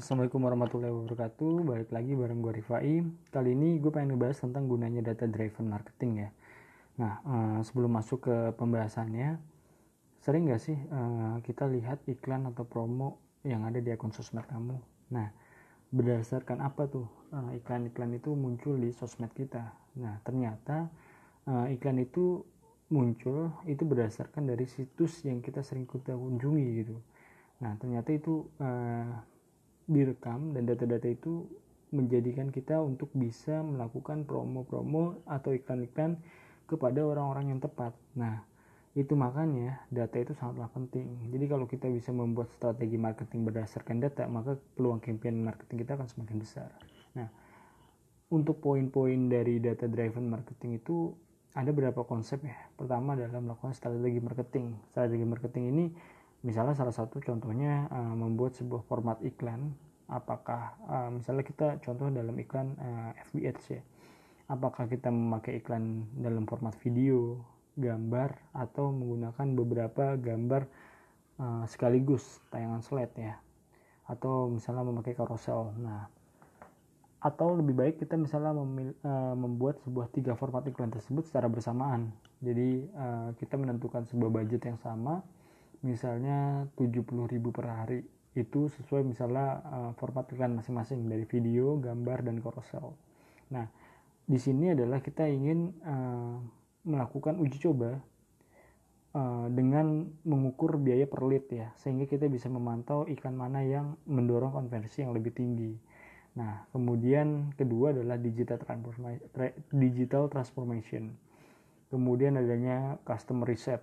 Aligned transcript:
Assalamualaikum 0.00 0.48
warahmatullahi 0.48 0.96
wabarakatuh. 0.96 1.60
Balik 1.60 1.92
lagi 1.92 2.16
bareng 2.16 2.40
gue 2.40 2.56
Rifai. 2.56 3.04
Kali 3.28 3.52
ini 3.52 3.76
gue 3.84 3.92
pengen 3.92 4.16
ngebahas 4.16 4.48
tentang 4.48 4.64
gunanya 4.64 5.04
data 5.04 5.28
driven 5.28 5.68
marketing 5.68 6.24
ya. 6.24 6.28
Nah 6.96 7.20
uh, 7.20 7.58
sebelum 7.60 8.00
masuk 8.00 8.24
ke 8.24 8.36
pembahasannya 8.56 9.36
Sering 10.24 10.48
gak 10.48 10.64
sih 10.64 10.72
uh, 10.88 11.44
kita 11.44 11.68
lihat 11.68 12.00
iklan 12.08 12.48
atau 12.48 12.64
promo 12.64 13.20
yang 13.44 13.68
ada 13.68 13.76
di 13.76 13.92
akun 13.92 14.08
sosmed 14.08 14.48
kamu? 14.48 14.80
Nah 15.12 15.36
berdasarkan 15.92 16.64
apa 16.64 16.88
tuh 16.88 17.04
uh, 17.36 17.52
iklan-iklan 17.60 18.16
itu 18.16 18.32
muncul 18.32 18.80
di 18.80 18.96
sosmed 18.96 19.36
kita? 19.36 19.68
Nah 20.00 20.16
ternyata 20.24 20.88
iklan 21.44 22.00
itu 22.00 22.40
muncul 22.88 23.52
itu 23.68 23.84
berdasarkan 23.84 24.48
dari 24.48 24.64
situs 24.64 25.28
yang 25.28 25.44
kita 25.44 25.60
sering 25.60 25.84
kita 25.84 26.16
kunjungi 26.16 26.66
gitu. 26.80 26.96
Nah, 27.60 27.76
ternyata 27.76 28.08
itu 28.16 28.48
uh, 28.56 29.12
direkam 29.90 30.54
dan 30.54 30.70
data-data 30.70 31.10
itu 31.10 31.50
menjadikan 31.90 32.54
kita 32.54 32.78
untuk 32.78 33.10
bisa 33.10 33.66
melakukan 33.66 34.22
promo-promo 34.22 35.18
atau 35.26 35.50
iklan-iklan 35.50 36.22
kepada 36.70 37.02
orang-orang 37.02 37.50
yang 37.50 37.58
tepat. 37.58 37.90
Nah, 38.14 38.46
itu 38.94 39.18
makanya 39.18 39.82
data 39.90 40.14
itu 40.22 40.30
sangatlah 40.38 40.70
penting. 40.70 41.30
Jadi 41.34 41.44
kalau 41.50 41.66
kita 41.66 41.90
bisa 41.90 42.14
membuat 42.14 42.54
strategi 42.54 42.94
marketing 42.94 43.42
berdasarkan 43.42 43.98
data, 43.98 44.30
maka 44.30 44.54
peluang 44.78 45.02
campaign 45.02 45.42
marketing 45.42 45.82
kita 45.82 45.98
akan 45.98 46.06
semakin 46.06 46.36
besar. 46.38 46.70
Nah, 47.18 47.26
untuk 48.30 48.62
poin-poin 48.62 49.26
dari 49.26 49.58
data 49.58 49.90
driven 49.90 50.30
marketing 50.30 50.78
itu 50.78 51.10
ada 51.50 51.74
beberapa 51.74 52.06
konsep 52.06 52.46
ya. 52.46 52.54
Pertama 52.78 53.18
adalah 53.18 53.42
melakukan 53.42 53.74
strategi 53.74 54.22
marketing. 54.22 54.78
Strategi 54.94 55.26
marketing 55.26 55.64
ini 55.74 55.84
misalnya 56.40 56.72
salah 56.72 56.94
satu 56.94 57.20
contohnya 57.20 57.88
uh, 57.92 58.14
membuat 58.16 58.56
sebuah 58.56 58.84
format 58.88 59.20
iklan 59.20 59.76
apakah 60.10 60.74
uh, 60.90 61.10
misalnya 61.12 61.44
kita 61.46 61.78
contoh 61.84 62.10
dalam 62.10 62.34
iklan 62.34 62.74
uh, 62.80 63.14
eh, 63.14 63.22
FB 63.30 63.36
Ads 63.46 63.64
ya. 63.70 63.82
Apakah 64.50 64.90
kita 64.90 65.14
memakai 65.14 65.62
iklan 65.62 66.10
dalam 66.18 66.42
format 66.42 66.74
video 66.82 67.38
gambar 67.78 68.34
atau 68.50 68.90
menggunakan 68.90 69.46
beberapa 69.54 70.18
gambar 70.18 70.66
uh, 71.38 71.64
sekaligus 71.70 72.42
tayangan 72.50 72.82
slide 72.82 73.14
ya. 73.14 73.38
Atau 74.10 74.50
misalnya 74.50 74.82
memakai 74.82 75.14
carousel 75.14 75.70
nah 75.78 76.10
atau 77.20 77.52
lebih 77.52 77.76
baik 77.76 78.00
kita 78.00 78.16
misalnya 78.16 78.56
memil, 78.56 78.96
uh, 79.04 79.36
membuat 79.36 79.76
sebuah 79.84 80.08
tiga 80.08 80.32
format 80.40 80.64
iklan 80.66 80.88
tersebut 80.88 81.28
secara 81.28 81.52
bersamaan. 81.52 82.10
Jadi 82.40 82.88
uh, 82.96 83.36
kita 83.36 83.60
menentukan 83.60 84.08
sebuah 84.08 84.40
budget 84.40 84.64
yang 84.66 84.80
sama 84.80 85.20
misalnya 85.80 86.68
70.000 86.76 87.40
per 87.50 87.66
hari 87.66 88.00
itu 88.38 88.70
sesuai 88.70 89.02
misalnya 89.02 89.58
uh, 89.66 89.90
format 89.98 90.30
iklan 90.30 90.54
masing-masing 90.54 91.10
dari 91.10 91.26
video, 91.26 91.80
gambar 91.82 92.22
dan 92.22 92.38
carousel. 92.38 92.94
Nah, 93.50 93.66
di 94.22 94.38
sini 94.38 94.70
adalah 94.70 95.02
kita 95.02 95.26
ingin 95.26 95.74
uh, 95.82 96.38
melakukan 96.86 97.42
uji 97.42 97.58
coba 97.58 97.98
uh, 99.18 99.46
dengan 99.50 100.06
mengukur 100.22 100.78
biaya 100.78 101.10
per 101.10 101.26
lead 101.26 101.50
ya, 101.50 101.74
sehingga 101.74 102.06
kita 102.06 102.30
bisa 102.30 102.46
memantau 102.46 103.10
iklan 103.10 103.34
mana 103.34 103.66
yang 103.66 103.98
mendorong 104.06 104.54
konversi 104.54 105.02
yang 105.02 105.10
lebih 105.10 105.34
tinggi. 105.34 105.74
Nah, 106.38 106.70
kemudian 106.70 107.50
kedua 107.58 107.90
adalah 107.90 108.14
digital 108.14 108.62
transformation, 108.62 109.26
digital 109.74 110.30
transformation. 110.30 111.18
Kemudian 111.90 112.38
adanya 112.38 113.02
customer 113.02 113.50
reset 113.50 113.82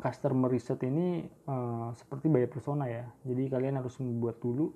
customer 0.00 0.48
research 0.48 0.82
ini 0.88 1.28
uh, 1.46 1.92
seperti 1.94 2.32
bayar 2.32 2.48
persona 2.48 2.88
ya. 2.88 3.04
Jadi 3.22 3.52
kalian 3.52 3.78
harus 3.78 4.00
membuat 4.00 4.40
dulu 4.40 4.72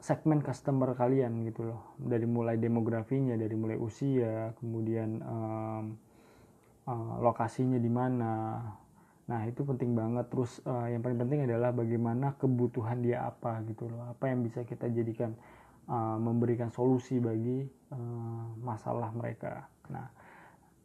segmen 0.00 0.40
customer 0.40 0.94
kalian 0.96 1.44
gitu 1.44 1.68
loh. 1.68 1.98
Dari 2.00 2.24
mulai 2.24 2.56
demografinya 2.56 3.36
dari 3.36 3.52
mulai 3.58 3.76
usia 3.76 4.54
kemudian 4.62 5.20
um, 5.20 5.84
uh, 6.86 7.14
lokasinya 7.20 7.76
di 7.76 7.90
mana. 7.90 8.62
Nah 9.26 9.40
itu 9.50 9.66
penting 9.66 9.92
banget. 9.92 10.30
Terus 10.30 10.62
uh, 10.64 10.86
yang 10.88 11.02
paling 11.02 11.18
penting 11.20 11.44
adalah 11.44 11.74
bagaimana 11.74 12.38
kebutuhan 12.38 13.02
dia 13.02 13.26
apa 13.26 13.60
gitu 13.66 13.90
loh. 13.90 14.08
Apa 14.08 14.30
yang 14.30 14.46
bisa 14.46 14.64
kita 14.64 14.88
jadikan 14.88 15.34
uh, 15.90 16.16
memberikan 16.16 16.72
solusi 16.72 17.18
bagi 17.18 17.66
uh, 17.92 18.44
masalah 18.62 19.12
mereka. 19.12 19.68
Nah 19.90 20.29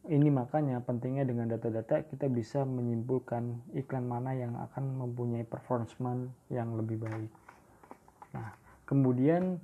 ini 0.06 0.30
makanya 0.30 0.78
pentingnya 0.82 1.26
dengan 1.26 1.50
data-data 1.50 2.06
kita 2.06 2.30
bisa 2.30 2.62
menyimpulkan 2.62 3.74
iklan 3.74 4.06
mana 4.06 4.32
yang 4.34 4.54
akan 4.54 5.06
mempunyai 5.06 5.42
performance 5.42 5.94
yang 6.50 6.74
lebih 6.78 7.02
baik. 7.02 7.30
Nah, 8.34 8.54
kemudian 8.86 9.58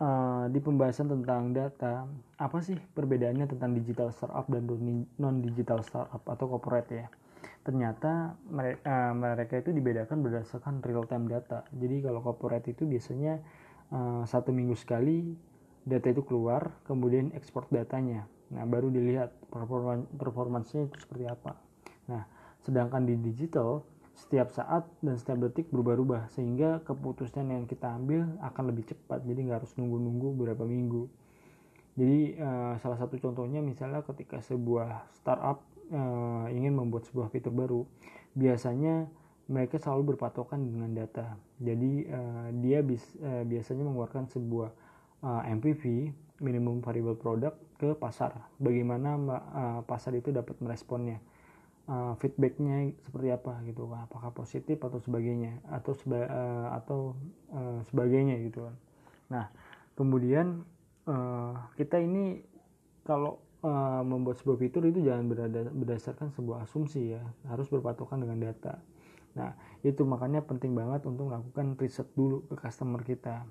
uh, 0.00 0.44
di 0.52 0.60
pembahasan 0.60 1.08
tentang 1.08 1.56
data, 1.56 2.04
apa 2.36 2.58
sih 2.60 2.76
perbedaannya 2.76 3.48
tentang 3.48 3.72
digital 3.76 4.12
startup 4.12 4.46
dan 4.52 4.68
non 5.16 5.40
digital 5.40 5.80
startup 5.80 6.22
atau 6.24 6.46
corporate 6.48 6.90
ya? 6.92 7.06
Ternyata 7.64 8.36
mereka, 8.48 8.80
uh, 8.84 8.92
eh, 8.92 9.12
mereka 9.12 9.54
itu 9.60 9.70
dibedakan 9.76 10.24
berdasarkan 10.24 10.80
real 10.80 11.04
time 11.04 11.28
data. 11.28 11.68
Jadi 11.72 12.00
kalau 12.00 12.24
corporate 12.24 12.72
itu 12.72 12.88
biasanya 12.88 13.40
uh, 13.92 14.24
satu 14.24 14.52
minggu 14.56 14.76
sekali 14.76 15.36
data 15.84 16.08
itu 16.08 16.24
keluar, 16.24 16.72
kemudian 16.84 17.32
ekspor 17.32 17.68
datanya 17.68 18.28
Nah, 18.48 18.64
baru 18.64 18.88
dilihat 18.88 19.32
performa 19.52 20.04
performansnya 20.16 20.88
itu 20.88 20.96
seperti 21.00 21.28
apa. 21.28 21.56
Nah, 22.08 22.24
sedangkan 22.64 23.04
di 23.04 23.16
digital 23.20 23.84
setiap 24.18 24.50
saat 24.50 24.88
dan 24.98 25.14
setiap 25.14 25.38
detik 25.46 25.70
berubah-ubah 25.70 26.26
sehingga 26.34 26.82
keputusan 26.82 27.54
yang 27.54 27.64
kita 27.70 27.86
ambil 27.92 28.26
akan 28.42 28.64
lebih 28.74 28.90
cepat. 28.90 29.22
Jadi 29.22 29.46
nggak 29.46 29.62
harus 29.62 29.72
nunggu-nunggu 29.78 30.34
beberapa 30.34 30.66
minggu. 30.66 31.06
Jadi 31.98 32.38
uh, 32.38 32.74
salah 32.78 32.98
satu 32.98 33.18
contohnya 33.18 33.58
misalnya 33.58 34.02
ketika 34.06 34.38
sebuah 34.42 35.06
startup 35.18 35.62
uh, 35.90 36.46
ingin 36.50 36.74
membuat 36.74 37.06
sebuah 37.10 37.26
fitur 37.30 37.50
baru 37.50 37.82
biasanya 38.38 39.10
mereka 39.48 39.80
selalu 39.80 40.14
berpatokan 40.14 40.62
dengan 40.62 40.94
data. 40.94 41.34
Jadi 41.58 42.06
uh, 42.06 42.48
dia 42.62 42.84
bis, 42.84 43.02
uh, 43.18 43.42
biasanya 43.42 43.82
mengeluarkan 43.82 44.30
sebuah 44.30 44.70
uh, 45.24 45.42
MPV 45.58 46.12
minimum 46.38 46.82
viable 46.82 47.18
product 47.18 47.58
ke 47.78 47.94
pasar. 47.94 48.34
Bagaimana 48.58 49.18
uh, 49.18 49.80
pasar 49.86 50.14
itu 50.14 50.30
dapat 50.30 50.58
meresponnya? 50.62 51.18
Uh, 51.88 52.12
feedbacknya 52.20 52.92
seperti 53.00 53.32
apa 53.32 53.64
gitu? 53.64 53.88
Apakah 53.88 54.30
positif 54.34 54.76
atau 54.82 55.00
sebagainya? 55.00 55.58
Atau 55.72 55.96
seba, 55.96 56.26
uh, 56.28 56.68
atau 56.76 57.16
uh, 57.50 57.80
sebagainya 57.88 58.38
gitu 58.44 58.66
kan. 58.66 58.76
Nah 59.32 59.44
kemudian 59.96 60.62
uh, 61.08 61.56
kita 61.74 61.98
ini 61.98 62.44
kalau 63.02 63.40
uh, 63.64 64.04
membuat 64.04 64.36
sebuah 64.36 64.58
fitur 64.60 64.84
itu 64.84 65.00
jangan 65.00 65.26
berada, 65.32 65.64
berdasarkan 65.72 66.30
sebuah 66.36 66.68
asumsi 66.68 67.16
ya. 67.16 67.22
Harus 67.48 67.72
berpatokan 67.72 68.20
dengan 68.20 68.52
data. 68.52 68.78
Nah 69.32 69.56
itu 69.80 70.04
makanya 70.04 70.44
penting 70.44 70.76
banget 70.76 71.08
untuk 71.08 71.32
melakukan 71.32 71.72
riset 71.80 72.06
dulu 72.12 72.44
ke 72.52 72.54
customer 72.58 73.00
kita 73.00 73.48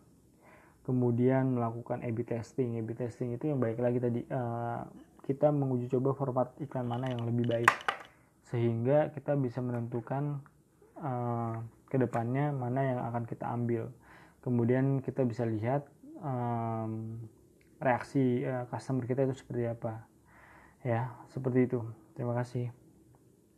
kemudian 0.88 1.59
melakukan 1.59 2.00
A/B 2.00 2.24
testing. 2.24 2.80
A/B 2.80 2.96
testing 2.96 3.36
itu 3.36 3.52
yang 3.52 3.59
baik 3.59 3.84
lagi 3.84 4.00
tadi 4.00 4.24
uh, 4.31 4.88
kita 5.28 5.52
menguji 5.52 5.92
coba 5.92 6.16
format 6.16 6.56
iklan 6.64 6.88
mana 6.88 7.12
yang 7.12 7.28
lebih 7.28 7.44
baik 7.44 7.72
sehingga 8.48 9.12
kita 9.12 9.36
bisa 9.36 9.59
menentukan 9.59 10.40
uh, 11.03 11.59
ke 11.92 12.00
depannya 12.00 12.56
mana 12.56 12.80
yang 12.96 13.00
akan 13.03 13.28
kita 13.28 13.44
ambil. 13.52 13.92
Kemudian 14.40 15.03
kita 15.03 15.28
bisa 15.28 15.44
lihat 15.44 15.84
um, 16.24 17.19
reaksi 17.84 18.48
uh, 18.48 18.64
customer 18.72 19.04
kita 19.04 19.28
itu 19.28 19.36
seperti 19.36 19.68
apa. 19.68 20.08
Ya, 20.88 21.12
seperti 21.28 21.68
itu. 21.68 21.84
Terima 22.16 22.31
kasih. 22.31 22.87